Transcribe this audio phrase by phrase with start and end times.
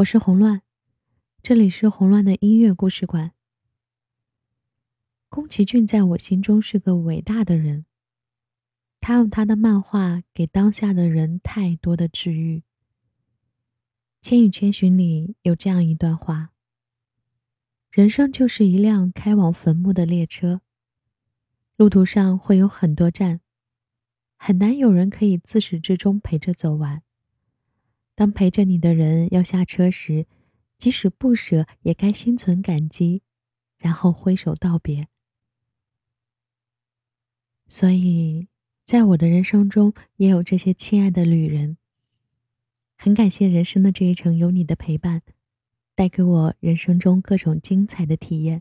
[0.00, 0.62] 我是红乱，
[1.42, 3.32] 这里是红乱的音乐故事馆。
[5.28, 7.84] 宫崎骏在我心中是个伟大的人，
[8.98, 12.60] 他用他的漫画给当下的人太多的治愈。
[14.22, 16.52] 《千与千寻》里有这样一段话：
[17.90, 20.62] 人生就是一辆开往坟墓的列车，
[21.76, 23.42] 路途上会有很多站，
[24.38, 27.02] 很难有人可以自始至终陪着走完。
[28.20, 30.26] 当陪着你的人要下车时，
[30.76, 33.22] 即使不舍，也该心存感激，
[33.78, 35.08] 然后挥手道别。
[37.66, 38.48] 所以，
[38.84, 41.78] 在我的人生中，也有这些亲爱的旅人。
[42.98, 45.22] 很感谢人生的这一程有你的陪伴，
[45.94, 48.60] 带给我人生中各种精彩的体验。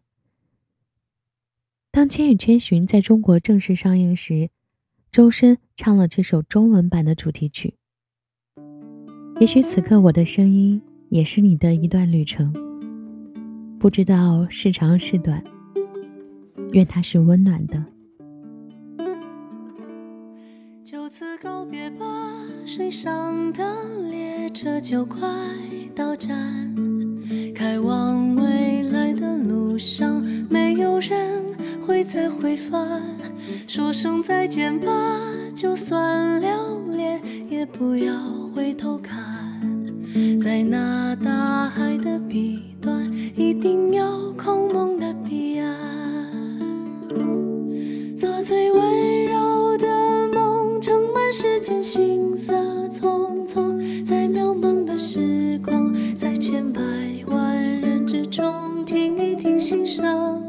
[1.92, 4.52] 当《千与千寻》在中国正式上映时，
[5.12, 7.79] 周深唱了这首中文版的主题曲。
[9.40, 12.54] 也许此刻我的声音也是你的一段旅程，
[13.80, 15.42] 不知道是长是短，
[16.74, 17.82] 愿它是温暖的。
[20.84, 22.06] 就此告别吧，
[22.66, 23.64] 水上的
[24.10, 25.30] 列车就快
[25.96, 26.76] 到站，
[27.56, 31.46] 开往未来的路上，没有人
[31.88, 33.02] 会再回返。
[33.68, 34.90] 说声再见吧，
[35.60, 36.50] 就算留
[36.96, 38.14] 恋，也不要。
[38.56, 39.14] 回头看，
[40.40, 45.76] 在那大海的彼端，一定有空梦的彼岸。
[48.16, 52.54] 做最温柔的梦，盛满世间行色
[52.88, 56.80] 匆匆，在渺茫的时光，在千百
[57.28, 60.42] 万人之中，听一听心声，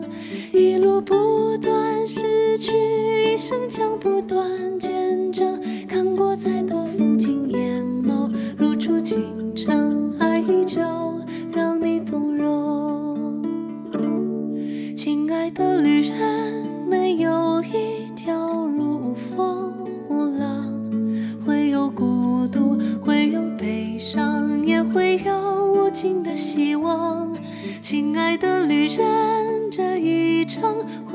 [0.52, 4.09] 一路不断失去，一生将不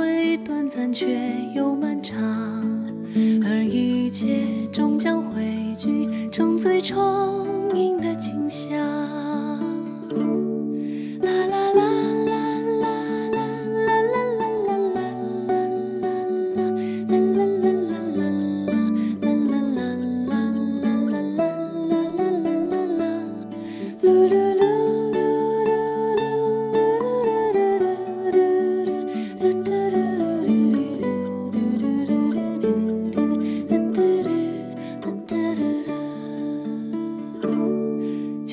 [0.05, 1.07] 会短暂，却
[1.55, 2.16] 又漫长，
[3.43, 5.41] 而一切终将汇
[5.75, 7.97] 聚成最充盈。
[7.97, 9.04] 的景象。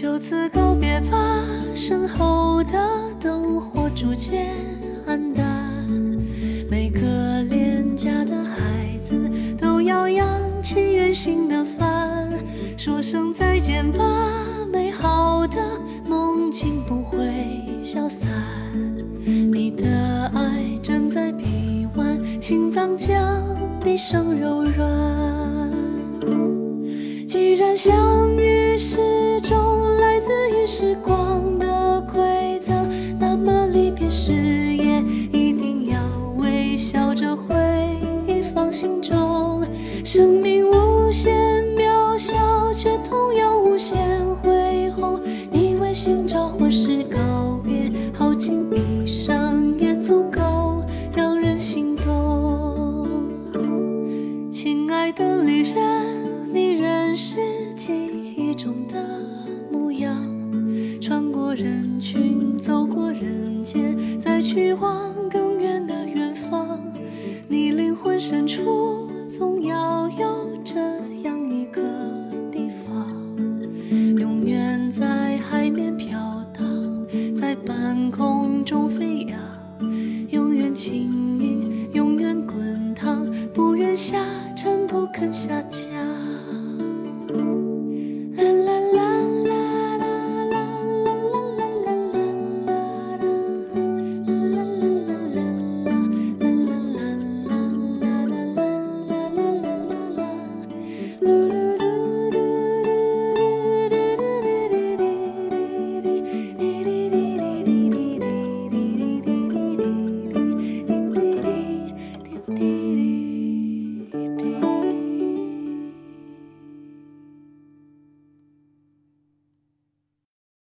[0.02, 1.16] 就此告别吧，
[1.76, 2.72] 身后的
[3.20, 4.48] 灯火逐渐
[5.06, 5.46] 暗淡，
[6.68, 10.26] 每个恋家的孩子都要扬
[10.60, 12.28] 起远行的帆，
[12.76, 14.04] 说声再见吧，
[14.72, 15.56] 美好的
[16.04, 18.28] 梦境不会消散。
[19.24, 19.86] 你的
[20.34, 23.40] 爱正在臂弯，心脏将
[23.80, 25.70] 毕生柔软。
[27.24, 28.21] 既然相
[30.74, 32.88] 时光的馈赠，
[33.20, 35.98] 那么离别时也一定要
[36.38, 37.54] 微笑着回
[38.26, 39.62] 忆，放心中。
[40.02, 45.20] 生命无限渺小，却同样无限恢宏。
[45.50, 50.82] 你为寻找或是告别，耗尽一生也足够
[51.14, 53.06] 让人心动。
[54.50, 57.51] 亲爱的旅人，你仍是。
[61.54, 66.80] 人群走过人间再去往更远的远方
[67.46, 70.80] 你灵魂深处总要有这
[71.22, 71.82] 样一个
[72.50, 73.06] 地方。
[74.18, 76.18] 永远在海面飘
[76.56, 77.06] 荡
[77.36, 79.38] 在半空中飞扬
[80.30, 84.24] 永远轻盈永远滚烫不愿下
[84.56, 86.11] 沉不肯下降。